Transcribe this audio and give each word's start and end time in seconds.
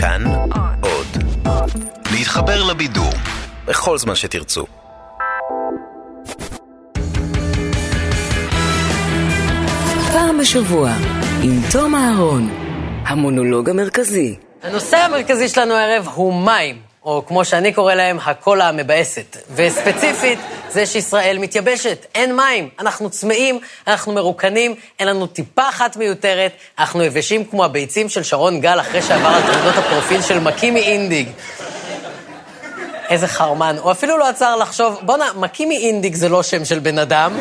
כאן 0.00 0.24
עוד. 0.80 1.06
להתחבר 2.12 2.64
לבידור 2.64 3.12
בכל 3.66 3.98
זמן 3.98 4.14
שתרצו. 4.14 4.66
פעם 10.12 10.38
בשבוע, 10.40 10.90
עם 11.42 11.60
תום 11.72 11.94
אהרון, 11.94 12.48
המונולוג 13.06 13.70
המרכזי. 13.70 14.36
הנושא 14.62 14.96
המרכזי 14.96 15.48
שלנו 15.48 15.74
הערב 15.74 16.08
הוא 16.14 16.44
מים, 16.44 16.76
או 17.08 17.22
כמו 17.26 17.44
שאני 17.44 17.72
קורא 17.72 17.94
להם, 17.94 18.18
הקולה 18.24 18.68
המבאסת. 18.68 19.36
וספציפית, 19.54 20.38
זה 20.70 20.86
שישראל 20.86 21.38
מתייבשת, 21.38 22.06
אין 22.14 22.36
מים, 22.36 22.68
אנחנו 22.78 23.10
צמאים, 23.10 23.60
אנחנו 23.86 24.12
מרוקנים, 24.12 24.74
אין 24.98 25.08
לנו 25.08 25.26
טיפה 25.26 25.68
אחת 25.68 25.96
מיותרת, 25.96 26.52
אנחנו 26.78 27.02
יבשים 27.02 27.44
כמו 27.44 27.64
הביצים 27.64 28.08
של 28.08 28.22
שרון 28.22 28.60
גל 28.60 28.80
אחרי 28.80 29.02
שעבר 29.02 29.28
על 29.28 29.42
תמונות 29.42 29.74
הפרופיל 29.76 30.22
של 30.22 30.38
מקימי 30.38 30.80
אינדיג. 30.80 31.28
איזה 33.08 33.28
חרמן. 33.28 33.76
הוא 33.82 33.92
אפילו 33.92 34.18
לא 34.18 34.28
עצר 34.28 34.56
לחשוב, 34.56 34.98
בואנה, 35.02 35.24
מקימי 35.36 35.76
אינדיג 35.76 36.14
זה 36.14 36.28
לא 36.28 36.42
שם 36.42 36.64
של 36.64 36.78
בן 36.78 36.98
אדם. 36.98 37.38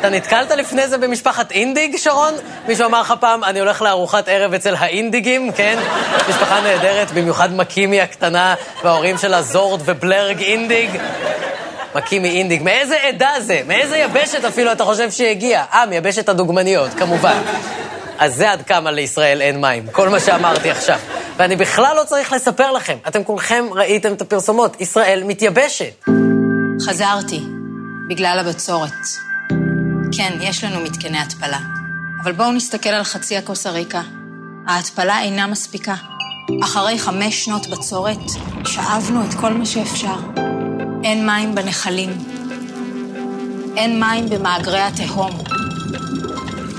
אתה 0.00 0.10
נתקלת 0.10 0.50
לפני 0.50 0.88
זה 0.88 0.98
במשפחת 0.98 1.52
אינדיג, 1.52 1.96
שרון? 1.96 2.34
מישהו 2.68 2.86
אמר 2.86 3.00
לך 3.00 3.14
פעם, 3.20 3.44
אני 3.44 3.60
הולך 3.60 3.82
לארוחת 3.82 4.28
ערב 4.28 4.54
אצל 4.54 4.74
האינדיגים, 4.78 5.52
כן? 5.52 5.78
משפחה 6.28 6.60
נהדרת, 6.60 7.10
במיוחד 7.10 7.54
מקימי 7.54 8.00
הקטנה, 8.00 8.54
וההורים 8.84 9.18
שלה 9.18 9.42
זורד 9.42 9.80
ובלרג 9.84 10.42
אינדיג. 10.42 10.90
מקימי 11.94 12.30
אינדיג, 12.30 12.62
מאיזה 12.62 12.96
עדה 13.02 13.30
זה? 13.40 13.60
מאיזה 13.66 13.96
יבשת 13.96 14.44
אפילו 14.44 14.72
אתה 14.72 14.84
חושב 14.84 15.10
שהיא 15.10 15.28
הגיעה? 15.28 15.64
אה, 15.72 15.86
מיבשת 15.86 16.28
הדוגמניות, 16.28 16.94
כמובן. 16.94 17.42
אז 18.18 18.34
זה 18.34 18.52
עד 18.52 18.62
כמה 18.62 18.90
לישראל 18.90 19.42
אין 19.42 19.60
מים, 19.60 19.86
כל 19.92 20.08
מה 20.08 20.20
שאמרתי 20.20 20.70
עכשיו. 20.70 20.98
ואני 21.36 21.56
בכלל 21.56 21.96
לא 21.96 22.04
צריך 22.04 22.32
לספר 22.32 22.72
לכם, 22.72 22.96
אתם 23.08 23.24
כולכם 23.24 23.64
ראיתם 23.72 24.12
את 24.12 24.20
הפרסומות, 24.20 24.80
ישראל 24.80 25.22
מתייבשת. 25.26 26.04
חזרתי, 26.86 27.40
בגלל 28.08 28.38
הבצורת. 28.38 29.29
כן, 30.16 30.38
יש 30.40 30.64
לנו 30.64 30.80
מתקני 30.80 31.18
התפלה. 31.18 31.58
אבל 32.22 32.32
בואו 32.32 32.52
נסתכל 32.52 32.88
על 32.88 33.04
חצי 33.04 33.36
הכוס 33.36 33.66
הריקה. 33.66 34.02
ההתפלה 34.66 35.22
אינה 35.22 35.46
מספיקה. 35.46 35.94
אחרי 36.62 36.98
חמש 36.98 37.44
שנות 37.44 37.66
בצורת, 37.66 38.18
שאבנו 38.66 39.24
את 39.24 39.34
כל 39.34 39.52
מה 39.52 39.66
שאפשר. 39.66 40.16
אין 41.04 41.26
מים 41.26 41.54
בנחלים. 41.54 42.10
אין 43.76 44.00
מים 44.00 44.28
במאגרי 44.28 44.80
התהום. 44.80 45.38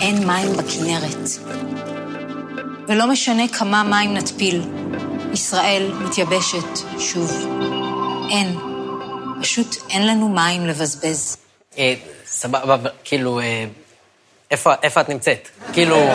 אין 0.02 0.28
מים 0.28 0.54
בכנרת. 0.58 1.30
ולא 2.88 3.08
משנה 3.08 3.48
כמה 3.48 3.84
מים 3.84 4.14
נטפיל, 4.14 4.62
ישראל 5.34 5.92
מתייבשת 6.06 7.00
שוב. 7.00 7.32
אין. 8.30 8.56
פשוט 9.42 9.76
אין 9.90 10.08
לנו 10.08 10.30
מים 10.30 10.66
לבזבז. 10.66 11.38
סבבה, 12.32 12.90
כאילו, 13.04 13.40
אה, 13.40 13.66
איפה, 14.52 14.74
איפה 14.84 15.02
את 15.02 15.10
נמצאת? 15.10 15.48
כאילו, 15.74 16.10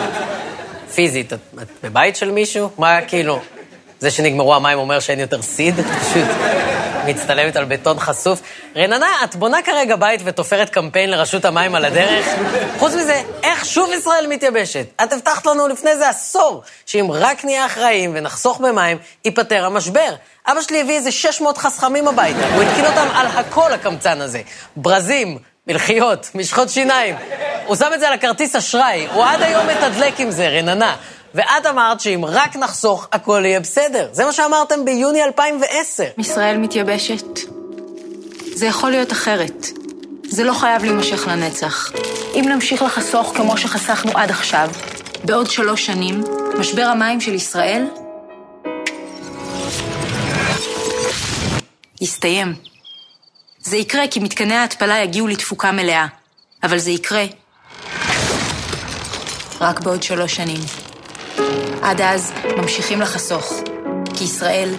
פיזית, 0.95 1.33
את, 1.33 1.39
את 1.61 1.67
בבית 1.83 2.15
של 2.15 2.31
מישהו? 2.31 2.69
מה, 2.77 3.01
כאילו, 3.01 3.41
זה 3.99 4.11
שנגמרו 4.11 4.55
המים 4.55 4.79
אומר 4.79 4.99
שאין 4.99 5.19
יותר 5.19 5.41
סיד? 5.41 5.75
פשוט 5.75 6.27
מצטלמת 7.05 7.55
על 7.55 7.65
בטון 7.65 7.99
חשוף. 7.99 8.41
רננה, 8.75 9.07
את 9.23 9.35
בונה 9.35 9.61
כרגע 9.61 9.95
בית 9.95 10.21
ותופרת 10.23 10.69
קמפיין 10.69 11.09
לרשות 11.09 11.45
המים 11.45 11.75
על 11.75 11.85
הדרך? 11.85 12.25
חוץ 12.79 12.93
מזה, 12.93 13.21
איך 13.43 13.65
שוב 13.65 13.91
ישראל 13.93 14.27
מתייבשת? 14.29 14.85
את 15.03 15.13
הבטחת 15.13 15.45
לנו 15.45 15.67
לפני 15.67 15.89
איזה 15.89 16.09
עשור, 16.09 16.63
שאם 16.85 17.07
רק 17.11 17.45
נהיה 17.45 17.65
אחראים 17.65 18.11
ונחסוך 18.15 18.59
במים, 18.59 18.97
ייפתר 19.25 19.65
המשבר. 19.65 20.15
אבא 20.47 20.61
שלי 20.61 20.81
הביא 20.81 20.95
איזה 20.95 21.11
600 21.11 21.57
חסכמים 21.57 22.07
הביתה, 22.07 22.55
הוא 22.55 22.63
התקין 22.63 22.85
אותם 22.85 23.07
על 23.13 23.27
הכל, 23.27 23.73
הקמצן 23.73 24.21
הזה. 24.21 24.41
ברזים, 24.75 25.37
מלחיות, 25.67 26.29
משחות 26.35 26.69
שיניים. 26.69 27.15
הוא 27.65 27.75
שם 27.75 27.89
את 27.93 27.99
זה 27.99 28.07
על 28.07 28.13
הכרטיס 28.13 28.55
אשראי, 28.55 29.07
הוא 29.13 29.23
עד 29.25 29.41
היום 29.41 29.67
מתדלק 29.67 30.19
עם 30.19 30.31
זה, 30.31 30.47
רננה. 30.47 30.95
ואת 31.33 31.65
אמרת 31.69 31.99
שאם 31.99 32.25
רק 32.27 32.55
נחסוך, 32.55 33.07
הכל 33.11 33.41
יהיה 33.45 33.59
בסדר. 33.59 34.09
זה 34.11 34.25
מה 34.25 34.31
שאמרתם 34.31 34.85
ביוני 34.85 35.23
2010. 35.23 36.03
ישראל 36.17 36.57
מתייבשת. 36.57 37.39
זה 38.55 38.65
יכול 38.65 38.91
להיות 38.91 39.11
אחרת. 39.11 39.67
זה 40.23 40.43
לא 40.43 40.53
חייב 40.53 40.83
להימשך 40.83 41.27
לנצח. 41.27 41.91
אם 42.35 42.45
נמשיך 42.47 42.81
לחסוך 42.81 43.33
כמו 43.35 43.57
שחסכנו 43.57 44.11
עד 44.15 44.29
עכשיו, 44.29 44.69
בעוד 45.23 45.49
שלוש 45.49 45.85
שנים, 45.85 46.23
משבר 46.59 46.83
המים 46.83 47.21
של 47.21 47.33
ישראל 47.33 47.87
יסתיים. 52.01 52.76
זה 53.67 53.77
יקרה 53.77 54.07
כי 54.11 54.19
מתקני 54.19 54.55
ההתפלה 54.55 54.97
יגיעו 54.99 55.27
לתפוקה 55.27 55.71
מלאה, 55.71 56.05
אבל 56.63 56.77
זה 56.77 56.91
יקרה 56.91 57.25
רק 59.61 59.79
בעוד 59.79 60.03
שלוש 60.03 60.35
שנים. 60.35 60.59
עד 61.81 62.01
אז 62.01 62.31
ממשיכים 62.57 63.01
לחסוך, 63.01 63.53
כי 64.17 64.23
ישראל 64.23 64.69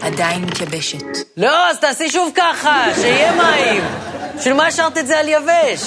עדיין 0.00 0.44
מתייבשת. 0.44 1.04
לא, 1.36 1.70
אז 1.70 1.78
תעשי 1.80 2.10
שוב 2.10 2.32
ככה, 2.34 2.84
שיהיה 2.94 3.32
מים. 3.32 3.82
בשביל 4.38 4.54
מה 4.54 4.66
השארת 4.66 4.98
את 4.98 5.06
זה 5.06 5.18
על 5.18 5.28
יבש? 5.28 5.80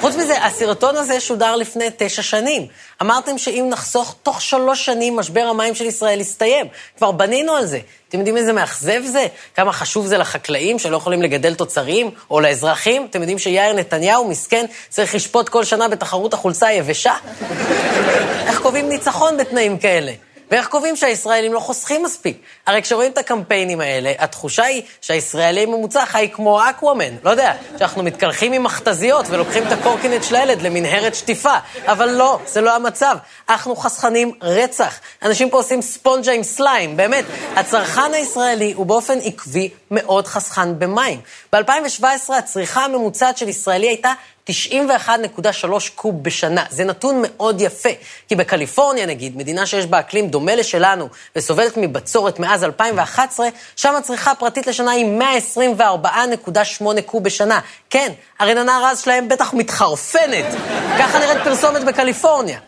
חוץ 0.00 0.14
מזה, 0.14 0.44
הסרטון 0.44 0.96
הזה 0.96 1.20
שודר 1.20 1.56
לפני 1.56 1.84
תשע 1.96 2.22
שנים. 2.22 2.66
אמרתם 3.02 3.38
שאם 3.38 3.66
נחסוך 3.70 4.16
תוך 4.22 4.42
שלוש 4.42 4.84
שנים, 4.84 5.16
משבר 5.16 5.40
המים 5.40 5.74
של 5.74 5.84
ישראל 5.84 6.20
יסתיים. 6.20 6.66
כבר 6.96 7.12
בנינו 7.12 7.52
על 7.52 7.66
זה. 7.66 7.78
אתם 8.08 8.18
יודעים 8.18 8.36
איזה 8.36 8.52
מאכזב 8.52 9.02
זה? 9.06 9.26
כמה 9.54 9.72
חשוב 9.72 10.06
זה 10.06 10.18
לחקלאים 10.18 10.78
שלא 10.78 10.96
יכולים 10.96 11.22
לגדל 11.22 11.54
תוצרים, 11.54 12.10
או 12.30 12.40
לאזרחים? 12.40 13.06
אתם 13.10 13.20
יודעים 13.20 13.38
שיאיר 13.38 13.72
נתניהו, 13.72 14.28
מסכן, 14.28 14.66
צריך 14.88 15.14
לשפוט 15.14 15.48
כל 15.48 15.64
שנה 15.64 15.88
בתחרות 15.88 16.34
החולצה 16.34 16.66
היבשה? 16.66 17.14
איך 18.46 18.60
קובעים 18.60 18.88
ניצחון 18.88 19.36
בתנאים 19.36 19.78
כאלה? 19.78 20.12
ואיך 20.50 20.68
קובעים 20.68 20.96
שהישראלים 20.96 21.52
לא 21.52 21.60
חוסכים 21.60 22.02
מספיק? 22.02 22.42
הרי 22.66 22.82
כשרואים 22.82 23.12
את 23.12 23.18
הקמפיינים 23.18 23.80
האלה, 23.80 24.12
התחושה 24.18 24.64
היא 24.64 24.82
שהישראלי 25.00 25.62
הממוצע 25.62 26.06
חי 26.06 26.28
כמו 26.32 26.60
אקוואמן. 26.70 27.16
לא 27.24 27.30
יודע, 27.30 27.52
שאנחנו 27.78 28.02
מתקלחים 28.02 28.52
עם 28.52 28.62
מכתזיות 28.62 29.26
ולוקחים 29.28 29.66
את 29.66 29.72
הקורקינט 29.72 30.24
של 30.24 30.36
הילד 30.36 30.62
למנהרת 30.62 31.14
שטיפה. 31.14 31.54
אבל 31.86 32.08
לא, 32.08 32.38
זה 32.46 32.60
לא 32.60 32.76
המצב. 32.76 33.16
אנחנו 33.48 33.76
חסכנים 33.76 34.32
רצח. 34.42 35.00
אנשים 35.22 35.50
פה 35.50 35.56
עושים 35.56 35.82
ספונג'ה 35.82 36.32
עם 36.32 36.42
סליים, 36.42 36.96
באמת. 36.96 37.24
הצרכן 37.56 38.14
הישראלי 38.14 38.72
הוא 38.72 38.86
באופן 38.86 39.18
עקבי 39.22 39.70
מאוד 39.94 40.26
חסכן 40.26 40.78
במים. 40.78 41.20
ב-2017 41.52 42.34
הצריכה 42.38 42.84
הממוצעת 42.84 43.38
של 43.38 43.48
ישראלי 43.48 43.86
הייתה 43.86 44.12
91.3 44.50 45.66
קוב 45.94 46.22
בשנה. 46.22 46.64
זה 46.70 46.84
נתון 46.84 47.22
מאוד 47.22 47.60
יפה, 47.60 47.88
כי 48.28 48.34
בקליפורניה, 48.34 49.06
נגיד, 49.06 49.36
מדינה 49.36 49.66
שיש 49.66 49.86
בה 49.86 50.00
אקלים 50.00 50.28
דומה 50.28 50.54
לשלנו 50.54 51.08
וסובלת 51.36 51.76
מבצורת 51.76 52.38
מאז 52.38 52.64
2011, 52.64 53.48
שם 53.76 53.96
הצריכה 53.96 54.30
הפרטית 54.30 54.66
לשנה 54.66 54.90
היא 54.90 55.20
124.8 55.80 56.84
קוב 57.06 57.24
בשנה. 57.24 57.60
כן, 57.90 58.12
הרננה 58.38 58.80
רז 58.84 59.00
שלהם 59.00 59.28
בטח 59.28 59.54
מתחרפנת. 59.54 60.44
ככה 60.98 61.18
נראית 61.18 61.38
פרסומת 61.44 61.84
בקליפורניה. 61.84 62.58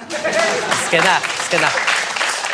זקנה, 0.86 1.18
זקנה. 1.44 1.68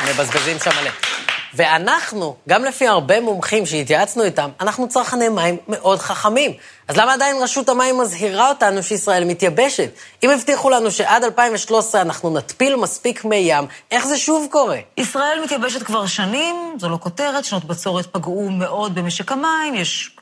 מבזבזים 0.08 0.58
שם 0.58 0.70
מלא. 0.80 1.15
ואנחנו, 1.56 2.36
גם 2.48 2.64
לפי 2.64 2.86
הרבה 2.86 3.20
מומחים 3.20 3.66
שהתייעצנו 3.66 4.22
איתם, 4.22 4.50
אנחנו 4.60 4.88
צרכני 4.88 5.28
מים 5.28 5.56
מאוד 5.68 5.98
חכמים. 5.98 6.52
אז 6.88 6.96
למה 6.96 7.12
עדיין 7.12 7.36
רשות 7.42 7.68
המים 7.68 7.98
מזהירה 7.98 8.48
אותנו 8.48 8.82
שישראל 8.82 9.24
מתייבשת? 9.24 9.90
אם 10.22 10.30
הבטיחו 10.30 10.70
לנו 10.70 10.90
שעד 10.90 11.24
2013 11.24 12.00
אנחנו 12.00 12.30
נטפיל 12.30 12.76
מספיק 12.76 13.24
מי 13.24 13.36
ים, 13.36 13.64
איך 13.90 14.06
זה 14.06 14.18
שוב 14.18 14.48
קורה? 14.50 14.78
ישראל 14.96 15.38
מתייבשת 15.44 15.82
כבר 15.82 16.06
שנים, 16.06 16.76
זו 16.78 16.88
לא 16.88 16.98
כותרת, 17.00 17.44
שנות 17.44 17.64
בצורת 17.64 18.06
פגעו 18.06 18.50
מאוד 18.50 18.94
במשק 18.94 19.32
המים, 19.32 19.74
יש 19.74 20.16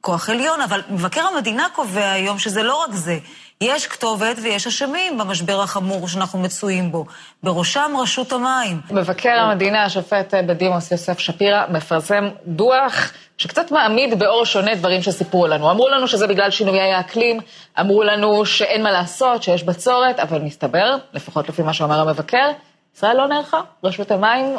כוח 0.00 0.30
עליון, 0.30 0.60
אבל 0.60 0.82
מבקר 0.90 1.20
המדינה 1.20 1.66
קובע 1.74 2.10
היום 2.10 2.38
שזה 2.38 2.62
לא 2.62 2.74
רק 2.74 2.90
זה. 2.92 3.18
יש 3.62 3.86
כתובת 3.86 4.36
ויש 4.42 4.66
אשמים 4.66 5.18
במשבר 5.18 5.60
החמור 5.60 6.08
שאנחנו 6.08 6.38
מצויים 6.38 6.92
בו, 6.92 7.04
בראשם 7.42 7.92
רשות 7.98 8.32
המים. 8.32 8.80
מבקר 8.90 9.38
המדינה, 9.38 9.84
השופט 9.84 10.34
בדימוס 10.34 10.90
יוסף 10.92 11.18
שפירא, 11.18 11.64
מפרסם 11.68 12.28
דוח 12.46 13.12
שקצת 13.38 13.70
מעמיד 13.70 14.18
באור 14.18 14.44
שונה 14.44 14.74
דברים 14.74 15.02
שסיפרו 15.02 15.46
לנו. 15.46 15.70
אמרו 15.70 15.88
לנו 15.88 16.08
שזה 16.08 16.26
בגלל 16.26 16.50
שינויי 16.50 16.92
האקלים, 16.92 17.40
אמרו 17.80 18.02
לנו 18.02 18.46
שאין 18.46 18.82
מה 18.82 18.90
לעשות, 18.90 19.42
שיש 19.42 19.62
בצורת, 19.62 20.20
אבל 20.20 20.38
מסתבר, 20.38 20.96
לפחות 21.12 21.48
לפי 21.48 21.62
מה 21.62 21.72
שאומר 21.72 22.00
המבקר, 22.00 22.50
ישראל 22.96 23.16
לא 23.16 23.28
נערכה, 23.28 23.60
רשות 23.84 24.10
המים 24.10 24.56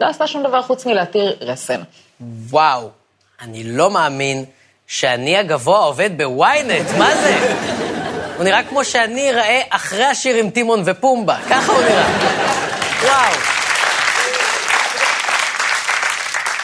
לא 0.00 0.06
עשתה 0.06 0.26
שום 0.26 0.42
דבר 0.42 0.62
חוץ 0.62 0.86
מלהתיר 0.86 1.36
רסן. 1.40 1.80
וואו, 2.20 2.90
אני 3.42 3.64
לא 3.64 3.90
מאמין 3.90 4.44
שאני 4.86 5.36
הגבוה 5.36 5.78
עובד 5.78 6.10
בוויינט, 6.18 6.86
מה 6.98 7.14
זה? 7.14 7.73
הוא 8.36 8.44
נראה 8.44 8.62
כמו 8.62 8.84
שאני 8.84 9.30
אראה 9.30 9.60
אחרי 9.70 10.04
השיר 10.04 10.36
עם 10.36 10.50
טימון 10.50 10.82
ופומבה, 10.84 11.36
ככה 11.50 11.72
הוא 11.72 11.80
נראה. 11.82 12.06
וואו. 13.02 13.53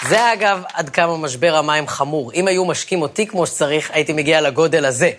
זה 0.08 0.32
אגב 0.32 0.62
עד 0.74 0.90
כמה 0.90 1.16
משבר 1.16 1.56
המים 1.56 1.88
חמור. 1.88 2.32
אם 2.32 2.48
היו 2.48 2.64
משקים 2.64 3.02
אותי 3.02 3.26
כמו 3.26 3.46
שצריך, 3.46 3.90
הייתי 3.92 4.12
מגיע 4.12 4.40
לגודל 4.40 4.84
הזה. 4.84 5.10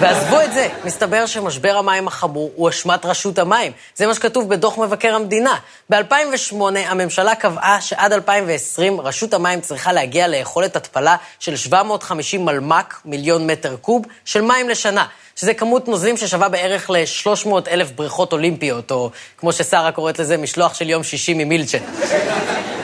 ועזבו 0.00 0.40
את 0.40 0.52
זה, 0.52 0.68
מסתבר 0.84 1.26
שמשבר 1.26 1.76
המים 1.76 2.08
החמור 2.08 2.52
הוא 2.56 2.68
אשמת 2.68 3.06
רשות 3.06 3.38
המים. 3.38 3.72
זה 3.94 4.06
מה 4.06 4.14
שכתוב 4.14 4.48
בדוח 4.48 4.78
מבקר 4.78 5.14
המדינה. 5.14 5.56
ב-2008 5.90 6.54
הממשלה 6.76 7.34
קבעה 7.34 7.80
שעד 7.80 8.12
2020 8.12 9.00
רשות 9.00 9.34
המים 9.34 9.60
צריכה 9.60 9.92
להגיע 9.92 10.28
ליכולת 10.28 10.76
התפלה 10.76 11.16
של 11.38 11.56
750 11.56 12.44
מלמ"ק, 12.44 13.00
מיליון 13.04 13.46
מטר 13.46 13.76
קוב, 13.76 14.06
של 14.24 14.40
מים 14.40 14.68
לשנה. 14.68 15.06
שזה 15.36 15.54
כמות 15.54 15.88
נוזלים 15.88 16.16
ששווה 16.16 16.48
בערך 16.48 16.90
ל-300 16.90 17.48
אלף 17.70 17.90
בריכות 17.90 18.32
אולימפיות, 18.32 18.90
או 18.90 19.10
כמו 19.36 19.52
ששרה 19.52 19.92
קוראת 19.92 20.18
לזה, 20.18 20.36
משלוח 20.36 20.74
של 20.74 20.90
יום 20.90 21.02
שישי 21.02 21.34
ממילצ'ן. 21.34 21.82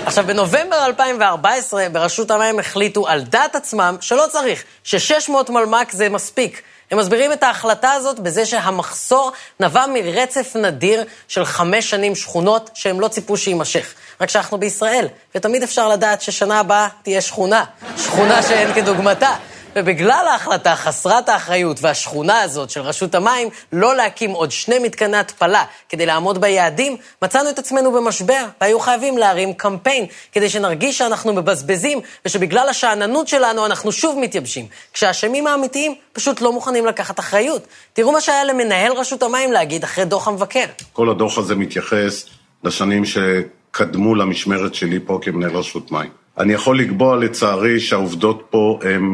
עכשיו, 0.07 0.27
בנובמבר 0.27 0.85
2014, 0.87 1.89
ברשות 1.89 2.31
המים 2.31 2.59
החליטו 2.59 3.09
על 3.09 3.23
דעת 3.23 3.57
עצמם 3.57 3.97
שלא 4.01 4.25
צריך, 4.31 4.65
ש-600 4.85 5.53
מלמ"ק 5.53 5.93
זה 5.93 6.09
מספיק. 6.09 6.63
הם 6.91 6.99
מסבירים 6.99 7.33
את 7.33 7.43
ההחלטה 7.43 7.93
הזאת 7.93 8.21
בזה 8.21 8.47
שהמחסור 8.47 9.33
נבע 9.61 9.87
מרצף 9.87 10.57
נדיר 10.57 11.05
של 11.29 11.45
חמש 11.45 11.91
שנים 11.91 12.15
שכונות 12.15 12.71
שהם 12.75 13.01
לא 13.01 13.09
ציפו 13.09 13.37
שיימשך. 13.37 13.95
רק 14.21 14.29
שאנחנו 14.29 14.59
בישראל, 14.59 15.09
ותמיד 15.35 15.63
אפשר 15.63 15.89
לדעת 15.89 16.23
ששנה 16.23 16.61
הבאה 16.61 16.89
תהיה 17.03 17.21
שכונה. 17.21 17.65
שכונה 17.97 18.43
שאין 18.43 18.75
כדוגמתה. 18.75 19.35
ובגלל 19.77 20.25
ההחלטה 20.31 20.77
חסרת 20.77 21.29
האחריות 21.29 21.79
והשכונה 21.81 22.41
הזאת 22.41 22.71
של 22.71 22.81
רשות 22.81 23.15
המים 23.15 23.49
לא 23.73 23.97
להקים 23.97 24.31
עוד 24.31 24.51
שני 24.51 24.79
מתקני 24.79 25.17
התפלה 25.17 25.65
כדי 25.89 26.07
לעמוד 26.07 26.41
ביעדים, 26.41 26.97
מצאנו 27.23 27.51
את 27.51 27.59
עצמנו 27.59 27.93
במשבר, 27.93 28.45
והיו 28.61 28.81
חייבים 28.81 29.19
להרים 29.19 29.55
קמפיין 29.55 30.07
כדי 30.33 30.49
שנרגיש 30.49 30.99
שאנחנו 30.99 31.33
מבזבזים 31.33 32.01
ושבגלל 32.25 32.69
השאננות 32.69 33.29
שלנו 33.29 33.67
אנחנו 33.67 33.93
שוב 33.93 34.19
מתייבשים, 34.19 34.67
כשהאשמים 34.93 35.47
האמיתיים 35.47 35.95
פשוט 36.13 36.41
לא 36.41 36.53
מוכנים 36.53 36.87
לקחת 36.87 37.21
אחריות. 37.21 37.67
תראו 37.93 38.13
מה 38.13 38.21
שהיה 38.21 38.45
למנהל 38.45 38.93
רשות 38.93 39.23
המים 39.23 39.53
להגיד 39.53 39.85
אחרי 39.85 40.05
דוח 40.05 40.29
המבקר. 40.29 40.65
כל 40.93 41.11
הדוח 41.11 41.39
הזה 41.39 41.55
מתייחס 41.55 42.27
לשנים 42.65 43.03
שקדמו 43.05 44.15
למשמרת 44.15 44.75
שלי 44.75 44.99
פה 45.07 45.19
כמנהל 45.23 45.57
רשות 45.57 45.93
מים. 45.93 46.11
אני 46.39 46.53
יכול 46.53 46.81
לקבוע, 46.81 47.17
לצערי, 47.17 47.81
שהעובדות 47.81 48.47
פה 48.51 48.79
הן... 48.83 49.13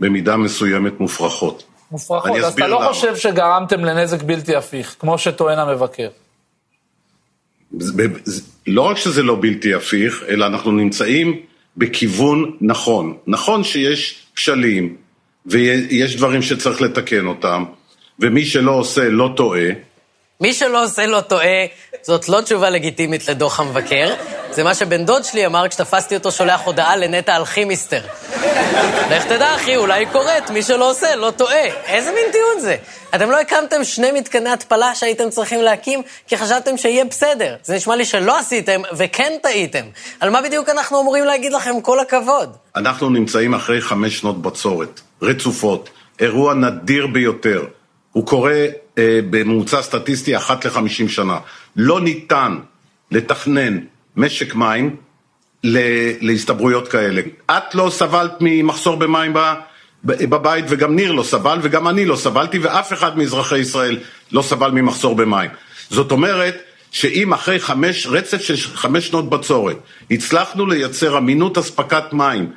במידה 0.00 0.36
מסוימת 0.36 1.00
מופרכות. 1.00 1.62
מופרכות, 1.90 2.36
אז 2.36 2.52
אתה 2.52 2.66
לא 2.66 2.80
למה. 2.80 2.88
חושב 2.88 3.16
שגרמתם 3.16 3.84
לנזק 3.84 4.22
בלתי 4.22 4.56
הפיך, 4.56 4.96
כמו 4.98 5.18
שטוען 5.18 5.58
המבקר. 5.58 6.08
לא 8.66 8.82
רק 8.82 8.96
שזה 8.96 9.22
לא 9.22 9.36
בלתי 9.40 9.74
הפיך, 9.74 10.24
אלא 10.28 10.46
אנחנו 10.46 10.72
נמצאים 10.72 11.40
בכיוון 11.76 12.56
נכון. 12.60 13.16
נכון 13.26 13.64
שיש 13.64 14.26
כשלים, 14.34 14.96
ויש 15.46 16.16
דברים 16.16 16.42
שצריך 16.42 16.82
לתקן 16.82 17.26
אותם, 17.26 17.64
ומי 18.18 18.44
שלא 18.44 18.70
עושה 18.70 19.08
לא 19.08 19.30
טועה. 19.36 19.68
מי 20.40 20.54
שלא 20.54 20.84
עושה 20.84 21.06
לא 21.06 21.20
טועה, 21.20 21.66
זאת 22.02 22.28
לא 22.28 22.40
תשובה 22.40 22.70
לגיטימית 22.70 23.28
לדוח 23.28 23.60
המבקר. 23.60 24.14
זה 24.50 24.64
מה 24.64 24.74
שבן 24.74 25.04
דוד 25.04 25.24
שלי 25.24 25.46
אמר 25.46 25.68
כשתפסתי 25.68 26.14
אותו 26.14 26.32
שולח 26.32 26.60
הודעה 26.64 26.96
לנטע 26.96 27.36
אלכימיסטר. 27.36 28.00
לך 29.10 29.26
תדע, 29.26 29.54
אחי, 29.54 29.76
אולי 29.76 29.98
היא 29.98 30.08
קורית, 30.12 30.50
מי 30.50 30.62
שלא 30.62 30.90
עושה, 30.90 31.16
לא 31.16 31.30
טועה. 31.30 31.66
איזה 31.86 32.10
מין 32.12 32.32
טיעון 32.32 32.60
זה? 32.60 32.76
אתם 33.14 33.30
לא 33.30 33.40
הקמתם 33.40 33.84
שני 33.84 34.12
מתקני 34.12 34.50
התפלה 34.50 34.94
שהייתם 34.94 35.30
צריכים 35.30 35.62
להקים 35.62 36.02
כי 36.26 36.36
חשבתם 36.36 36.76
שיהיה 36.76 37.04
בסדר. 37.04 37.56
זה 37.64 37.74
נשמע 37.74 37.96
לי 37.96 38.04
שלא 38.04 38.38
עשיתם 38.38 38.82
וכן 38.96 39.32
טעיתם. 39.42 39.84
על 40.20 40.30
מה 40.30 40.42
בדיוק 40.42 40.68
אנחנו 40.68 41.00
אמורים 41.00 41.24
להגיד 41.24 41.52
לכם 41.52 41.80
כל 41.80 42.00
הכבוד? 42.00 42.56
אנחנו 42.76 43.10
נמצאים 43.10 43.54
אחרי 43.54 43.80
חמש 43.80 44.18
שנות 44.18 44.42
בצורת, 44.42 45.00
רצופות, 45.22 45.90
אירוע 46.20 46.54
נדיר 46.54 47.06
ביותר. 47.06 47.64
הוא 48.12 48.26
קורה 48.26 48.66
אה, 48.98 49.20
בממוצע 49.30 49.82
סטטיסטי 49.82 50.36
אחת 50.36 50.64
לחמישים 50.64 51.08
שנה. 51.08 51.38
לא 51.76 52.00
ניתן 52.00 52.56
לתכנן 53.10 53.78
משק 54.16 54.54
מים 54.54 54.96
להסתברויות 56.20 56.88
כאלה. 56.88 57.22
את 57.50 57.74
לא 57.74 57.90
סבלת 57.90 58.32
ממחסור 58.40 58.96
במים 58.96 59.32
בבית 60.04 60.64
וגם 60.68 60.96
ניר 60.96 61.12
לא 61.12 61.22
סבל 61.22 61.58
וגם 61.62 61.88
אני 61.88 62.04
לא 62.04 62.16
סבלתי 62.16 62.58
ואף 62.58 62.92
אחד 62.92 63.18
מאזרחי 63.18 63.58
ישראל 63.58 63.98
לא 64.32 64.42
סבל 64.42 64.70
ממחסור 64.70 65.16
במים. 65.16 65.50
זאת 65.90 66.12
אומרת 66.12 66.56
שאם 66.90 67.32
אחרי 67.32 67.60
חמש, 67.60 68.06
רצף 68.06 68.42
של 68.42 68.56
חמש 68.56 69.06
שנות 69.06 69.30
בצורת 69.30 69.76
הצלחנו 70.10 70.66
לייצר 70.66 71.18
אמינות 71.18 71.58
אספקת 71.58 72.12
מים 72.12 72.52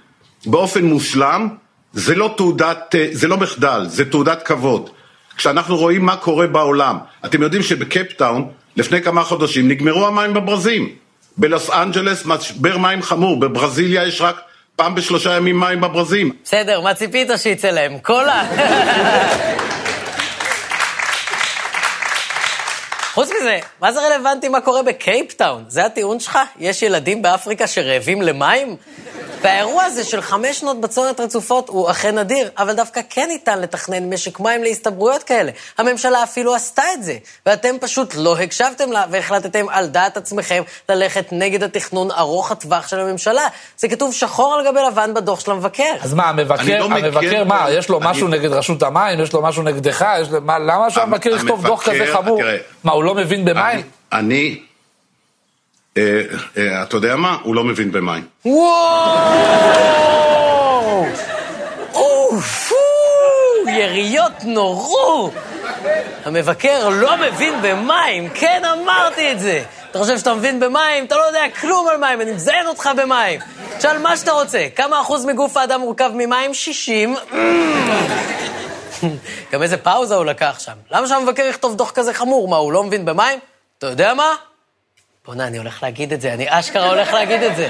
באופן 0.46 0.86
מושלם, 0.86 1.48
זה 1.94 2.16
לא 2.16 2.34
תעודת, 2.38 2.96
זה 3.12 3.28
לא 3.28 3.38
מחדל, 3.38 3.86
זה 3.88 4.06
תעודת 4.06 4.44
כבוד. 4.44 4.90
כשאנחנו 5.38 5.78
רואים 5.78 6.06
מה 6.06 6.16
קורה 6.16 6.48
בעולם, 6.48 6.98
אתם 7.26 7.42
יודעים 7.42 7.64
שבקפטאון 7.64 8.50
לפני 8.76 9.02
כמה 9.02 9.24
חודשים 9.24 9.68
נגמרו 9.68 10.08
המים 10.08 10.34
בברזים. 10.34 10.90
בלוס 11.38 11.70
אנג'לס 11.70 12.26
משבר 12.26 12.78
מים 12.78 13.02
חמור, 13.02 13.40
בברזיליה 13.40 14.08
יש 14.08 14.22
רק 14.22 14.36
פעם 14.76 14.96
בשלושה 14.96 15.38
ימים 15.38 15.60
מים 15.60 15.82
בברזים. 15.82 16.32
בסדר, 16.44 16.82
מה 16.82 16.94
ציפית 16.94 17.30
שיצא 17.38 17.70
להם? 17.70 18.00
קולה. 18.00 18.44
חוץ 23.14 23.30
מזה, 23.30 23.60
מה 23.82 23.92
זה 23.92 24.00
רלוונטי 24.00 24.50
מה 24.50 24.62
קורה 24.62 24.84
בקייפטאון? 24.84 25.64
זה 25.68 25.86
הטיעון 25.86 26.20
שלך? 26.20 26.40
יש 26.60 26.84
ילדים 26.84 27.22
באפריקה 27.22 27.68
שרעבים 27.68 28.22
למים? 28.22 28.76
והאירוע 29.44 29.84
הזה 29.84 30.04
של 30.04 30.22
חמש 30.22 30.60
שנות 30.60 30.82
בצורת 30.82 31.20
רצופות 31.20 31.70
הוא 31.70 31.92
אכן 31.92 32.20
נדיר, 32.20 32.50
אבל 32.58 32.74
דווקא 32.74 33.02
כן 33.10 33.26
ניתן 33.28 33.60
לתכנן 33.62 34.14
משק 34.14 34.40
מים 34.40 34.64
להסתברויות 34.64 35.24
כאלה. 35.24 35.52
הממשלה 35.78 36.24
אפילו 36.24 36.56
עשתה 36.56 36.84
את 36.94 37.04
זה, 37.04 37.18
ואתם 37.46 37.76
פשוט 37.82 38.14
לא 38.18 38.38
הקשבתם 38.40 38.92
לה 38.92 39.06
והחלטתם 39.12 39.66
על 39.70 39.88
דעת 39.88 40.18
עצמכם 40.18 40.64
ללכת 40.90 41.26
נגד 41.32 41.64
התכנון 41.64 42.12
ארוך 42.12 42.52
הטווח 42.52 42.88
של 42.88 43.00
הממשלה. 43.00 43.48
זה 43.78 43.88
כתוב 43.88 44.14
שחור 44.14 44.56
על 44.56 44.66
גבי 44.66 44.80
לבן 44.88 45.14
בדוח 45.14 45.40
של 45.40 45.52
המבקר. 45.52 45.94
אז 46.02 46.14
מה, 46.14 46.30
המבקר, 46.30 46.80
לא 46.80 46.86
המבקר 46.86 47.44
מה, 47.44 47.66
יש 47.70 47.90
לו 47.90 48.00
משהו. 48.00 48.28
נגד 48.28 48.52
רשות 48.52 48.84
המים, 48.84 49.20
יש 49.20 49.34
לו 49.34 49.42
משהו 49.42 49.64
נגדך, 49.64 50.06
לו... 50.32 50.42
מה, 50.42 50.60
למה 50.60 50.92
שהמבקר 50.92 51.30
יכתוב 51.30 51.66
דוח 51.68 51.84
כזה 51.84 52.06
חמור? 52.14 52.42
מה, 52.84 52.92
הוא 52.92 53.04
לא 53.04 53.16
מבין 53.16 53.46
במים? 53.46 53.82
אני... 54.14 54.73
אה, 55.98 56.22
אה, 56.58 56.84
אתה 56.84 56.98
יודע 56.98 57.16
מה? 57.16 57.38
הוא 57.44 57.56
לא 57.56 57.64
מבין 57.64 57.92
במים. 57.92 58.24
וואו! 58.46 58.66
אוף! 61.94 62.72
יריות 63.68 64.32
נורו! 64.44 65.32
המבקר 66.26 66.90
לא 66.90 67.18
מבין 67.18 67.54
במים, 67.62 68.30
כן 68.30 68.62
אמרתי 68.66 69.32
את 69.32 69.40
זה. 69.40 69.64
אתה 69.92 70.00
חושב 70.00 70.18
שאתה 70.18 70.34
מבין 70.34 70.60
במים? 70.60 71.06
אתה 71.06 71.16
לא 71.16 71.22
יודע 71.22 71.42
כלום 71.62 71.88
על 71.88 71.98
מים, 71.98 72.22
אני 72.22 72.32
מזיין 72.32 72.68
אותך 72.68 72.90
במים. 72.98 73.40
תשאל 73.78 73.98
מה 73.98 74.18
שאתה 74.18 74.32
רוצה. 74.32 74.68
כמה 74.76 75.02
אחוז 75.02 75.26
מגוף 75.26 75.58
האדם 75.58 75.82
מורכב 75.82 76.12
ממים? 76.16 76.54
60. 76.54 77.16
גם 79.52 79.64
איזה 79.64 79.78
פאוזה 79.78 80.16
הוא 80.16 80.26
לקח 80.26 80.60
שם. 80.60 80.74
למה 80.92 81.08
שהמבקר 81.08 81.44
יכתוב 81.44 81.76
דוח 81.76 81.92
כזה 81.92 82.14
חמור? 82.14 82.48
מה, 82.48 82.58
הוא 82.58 82.72
לא 82.72 82.84
מבין 82.84 83.06
במים? 83.06 83.40
אתה 83.78 83.88
יודע 83.88 84.14
מה? 84.14 84.36
בוא'נה, 85.26 85.48
אני 85.48 85.58
הולך 85.58 85.84
להגיד 85.84 86.14
את 86.14 86.22
זה, 86.22 86.34
אני 86.34 86.46
אשכרה 86.50 86.90
הולך 86.90 87.14
להגיד 87.14 87.44
את 87.44 87.56
זה. 87.56 87.70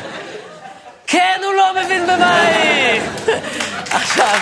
כן, 1.08 1.42
הוא 1.44 1.54
לא 1.54 1.84
מבין 1.84 2.08
במים! 2.08 3.02
עכשיו... 3.92 4.38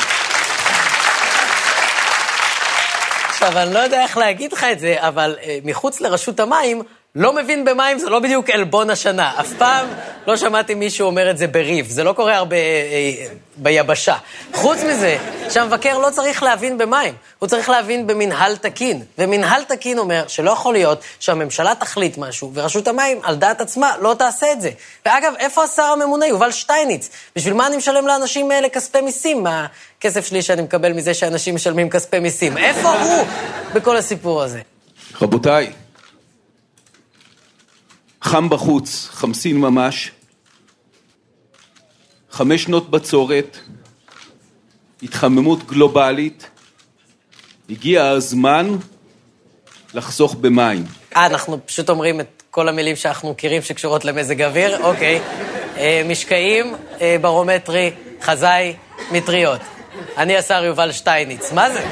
עכשיו, 3.29 3.57
אני 3.57 3.73
לא 3.73 3.79
יודע 3.79 4.03
איך 4.03 4.17
להגיד 4.17 4.53
לך 4.53 4.65
את 4.71 4.79
זה, 4.79 4.95
אבל 4.99 5.37
uh, 5.41 5.45
מחוץ 5.63 6.01
לרשות 6.01 6.39
המים, 6.39 6.81
לא 7.15 7.35
מבין 7.35 7.65
במים 7.65 7.99
זה 7.99 8.09
לא 8.09 8.19
בדיוק 8.19 8.49
עלבון 8.49 8.89
השנה. 8.89 9.39
אף 9.39 9.53
פעם 9.57 9.87
לא 10.27 10.37
שמעתי 10.37 10.73
מישהו 10.73 11.07
אומר 11.07 11.31
את 11.31 11.37
זה 11.37 11.47
בריב. 11.47 11.89
זה 11.89 12.03
לא 12.03 12.13
קורה 12.13 12.35
הרבה 12.35 12.55
אה, 12.55 12.61
אה, 12.61 13.27
ביבשה. 13.57 14.15
חוץ 14.53 14.77
מזה, 14.83 15.17
שהמבקר 15.49 15.97
לא 15.97 16.09
צריך 16.09 16.43
להבין 16.43 16.77
במים, 16.77 17.13
הוא 17.39 17.49
צריך 17.49 17.69
להבין 17.69 18.07
במנהל 18.07 18.55
תקין. 18.55 19.03
ומנהל 19.17 19.63
תקין 19.63 19.97
אומר 19.97 20.23
שלא 20.27 20.51
יכול 20.51 20.73
להיות 20.73 21.01
שהממשלה 21.19 21.75
תחליט 21.75 22.17
משהו, 22.17 22.51
ורשות 22.53 22.87
המים, 22.87 23.19
על 23.23 23.35
דעת 23.35 23.61
עצמה, 23.61 23.93
לא 24.01 24.15
תעשה 24.17 24.51
את 24.51 24.61
זה. 24.61 24.69
ואגב, 25.05 25.33
איפה 25.39 25.63
השר 25.63 25.83
הממונה, 25.83 26.27
יובל 26.27 26.51
שטייניץ? 26.51 27.09
בשביל 27.35 27.53
מה 27.53 27.67
אני 27.67 27.77
משלם 27.77 28.07
לאנשים 28.07 28.51
האלה 28.51 28.69
כספי 28.69 29.01
מיסים? 29.01 29.43
מהכסף 29.43 30.25
שלי 30.25 30.41
שאני 30.41 30.61
מקבל 30.61 30.93
מזה 30.93 31.13
שאנשים 31.13 31.55
משלמים 31.55 31.89
כספי 31.89 32.19
מיסים. 32.19 32.57
איפה 32.57 32.93
הוא 32.93 33.25
בכל 33.73 33.97
הסיפור 33.97 34.43
הזה? 34.43 34.61
רבותיי, 35.21 35.71
חם 38.21 38.49
בחוץ, 38.49 39.07
חמסין 39.11 39.57
ממש, 39.57 40.11
חמש 42.31 42.63
שנות 42.63 42.91
בצורת, 42.91 43.57
התחממות 45.03 45.67
גלובלית, 45.67 46.49
הגיע 47.69 48.05
הזמן 48.05 48.75
לחסוך 49.93 50.35
במים. 50.35 50.83
אה, 51.15 51.25
אנחנו 51.25 51.59
פשוט 51.65 51.89
אומרים 51.89 52.19
את 52.19 52.43
כל 52.51 52.69
המילים 52.69 52.95
שאנחנו 52.95 53.31
מכירים 53.31 53.61
שקשורות 53.61 54.05
למזג 54.05 54.41
אוויר? 54.41 54.83
אוקיי. 54.83 55.21
אה, 55.77 56.01
משקעים, 56.05 56.75
אה, 57.01 57.15
ברומטרי, 57.21 57.91
חזאי, 58.21 58.73
מטריות. 59.11 59.61
אני 60.17 60.37
השר 60.37 60.63
יובל 60.63 60.91
שטייניץ. 60.91 61.51
מה 61.51 61.69
זה? 61.69 61.83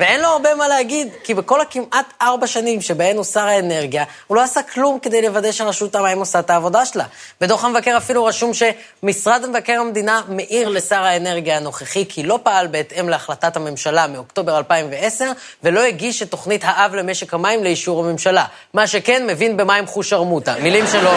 ואין 0.00 0.20
לו 0.20 0.28
הרבה 0.28 0.54
מה 0.54 0.68
להגיד, 0.68 1.08
כי 1.24 1.34
בכל 1.34 1.60
הכמעט 1.60 2.06
ארבע 2.22 2.46
שנים 2.46 2.80
שבהן 2.80 3.16
הוא 3.16 3.24
שר 3.24 3.40
האנרגיה, 3.40 4.04
הוא 4.26 4.36
לא 4.36 4.42
עשה 4.42 4.62
כלום 4.62 4.98
כדי 5.02 5.22
לוודא 5.22 5.52
שרשות 5.52 5.94
המים 5.94 6.18
עושה 6.18 6.38
את 6.38 6.50
העבודה 6.50 6.86
שלה. 6.86 7.04
בדוח 7.40 7.64
המבקר 7.64 7.96
אפילו 7.96 8.24
רשום 8.24 8.50
שמשרד 8.54 9.46
מבקר 9.46 9.80
המדינה 9.80 10.22
מעיר 10.28 10.68
לשר 10.68 11.02
האנרגיה 11.02 11.56
הנוכחי 11.56 12.04
כי 12.08 12.22
לא 12.22 12.38
פעל 12.42 12.66
בהתאם 12.66 13.08
להחלטת 13.08 13.56
הממשלה 13.56 14.06
מאוקטובר 14.06 14.58
2010, 14.58 15.32
ולא 15.62 15.80
הגיש 15.80 16.22
את 16.22 16.30
תוכנית 16.30 16.62
האב 16.64 16.94
למשק 16.94 17.34
המים 17.34 17.64
לאישור 17.64 18.04
הממשלה. 18.04 18.44
מה 18.74 18.86
שכן, 18.86 19.26
מבין 19.26 19.56
במים 19.56 19.86
חוש 19.86 20.12
ערמוטה. 20.12 20.54
מילים 20.62 20.84
שלו, 20.92 21.10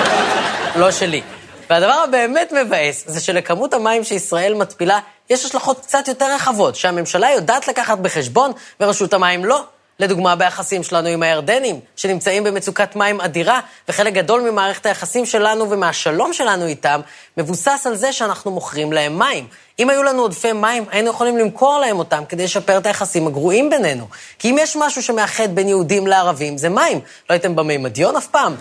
לא 0.75 0.91
שלי. 0.91 1.21
והדבר 1.69 2.03
הבאמת 2.07 2.53
מבאס 2.53 3.03
זה 3.07 3.19
שלכמות 3.19 3.73
המים 3.73 4.03
שישראל 4.03 4.53
מתפילה 4.53 4.99
יש 5.29 5.45
השלכות 5.45 5.79
קצת 5.79 6.07
יותר 6.07 6.35
רחבות, 6.35 6.75
שהממשלה 6.75 7.31
יודעת 7.31 7.67
לקחת 7.67 7.97
בחשבון 7.97 8.51
ורשות 8.79 9.13
המים 9.13 9.45
לא. 9.45 9.63
לדוגמה, 9.99 10.35
ביחסים 10.35 10.83
שלנו 10.83 11.07
עם 11.07 11.23
הירדנים, 11.23 11.79
שנמצאים 11.95 12.43
במצוקת 12.43 12.95
מים 12.95 13.21
אדירה, 13.21 13.59
וחלק 13.89 14.13
גדול 14.13 14.41
ממערכת 14.41 14.85
היחסים 14.85 15.25
שלנו 15.25 15.69
ומהשלום 15.69 16.33
שלנו 16.33 16.65
איתם, 16.65 17.01
מבוסס 17.37 17.83
על 17.87 17.95
זה 17.95 18.13
שאנחנו 18.13 18.51
מוכרים 18.51 18.93
להם 18.93 19.19
מים. 19.19 19.47
אם 19.79 19.89
היו 19.89 20.03
לנו 20.03 20.21
עודפי 20.21 20.51
מים, 20.51 20.85
היינו 20.91 21.09
יכולים 21.09 21.37
למכור 21.37 21.79
להם 21.79 21.99
אותם 21.99 22.23
כדי 22.29 22.43
לשפר 22.43 22.77
את 22.77 22.85
היחסים 22.85 23.27
הגרועים 23.27 23.69
בינינו. 23.69 24.07
כי 24.39 24.49
אם 24.49 24.55
יש 24.59 24.75
משהו 24.75 25.03
שמאחד 25.03 25.55
בין 25.55 25.67
יהודים 25.67 26.07
לערבים, 26.07 26.57
זה 26.57 26.69
מים. 26.69 26.99
לא 27.29 27.33
הייתם 27.33 27.55
במימדיון 27.55 28.15
אף 28.15 28.27
פעם? 28.27 28.55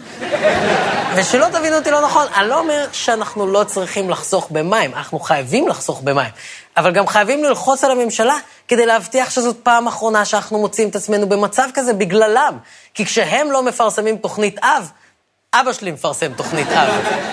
ושלא 1.17 1.47
תבינו 1.53 1.77
אותי 1.77 1.91
לא 1.91 2.01
נכון, 2.01 2.27
אני 2.37 2.49
לא 2.49 2.59
אומר 2.59 2.87
שאנחנו 2.93 3.47
לא 3.47 3.65
צריכים 3.65 4.11
לחסוך 4.11 4.49
במים, 4.51 4.95
אנחנו 4.95 5.21
חייבים 5.21 5.69
לחסוך 5.69 6.01
במים. 6.01 6.31
אבל 6.77 6.93
גם 6.93 7.07
חייבים 7.07 7.45
ללחוץ 7.45 7.85
על 7.85 7.91
הממשלה 7.91 8.37
כדי 8.69 8.87
להבטיח 8.87 9.31
שזאת 9.31 9.57
פעם 9.63 9.87
אחרונה 9.87 10.25
שאנחנו 10.25 10.59
מוצאים 10.59 10.89
את 10.89 10.97
עצמנו 10.97 11.29
במצב 11.29 11.69
כזה 11.75 11.93
בגללם. 11.93 12.59
כי 12.95 13.05
כשהם 13.05 13.51
לא 13.51 13.63
מפרסמים 13.63 14.17
תוכנית 14.17 14.59
אב, 14.59 14.91
אבא 15.55 15.73
שלי 15.73 15.91
מפרסם 15.91 16.33
תוכנית 16.37 16.69
אב, 16.69 16.89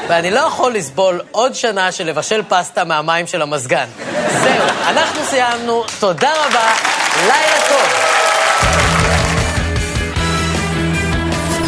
ואני 0.10 0.32
לא 0.32 0.40
יכול 0.40 0.74
לסבול 0.74 1.22
עוד 1.32 1.54
שנה 1.56 1.92
של 1.92 2.08
לבשל 2.08 2.42
פסטה 2.50 2.84
מהמים 2.84 3.28
של 3.28 3.42
המזגן. 3.42 3.86
זהו, 4.44 4.68
אנחנו 4.88 5.24
סיימנו, 5.24 5.84
תודה 6.00 6.32
רבה, 6.32 6.74
לילה 7.22 7.58
טוב. 7.70 7.88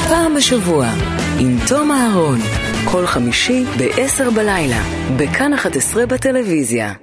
פעם 0.08 0.36
בשבוע, 0.36 0.88
עם 1.40 1.58
תום 1.68 1.92
אהרון, 1.92 2.40
כל 2.92 3.08
חמישי 3.08 3.66
ב-10 3.78 4.32
בלילה, 4.36 4.82
בכאן 5.18 5.54
11 5.54 6.06
בטלוויזיה. 6.06 6.94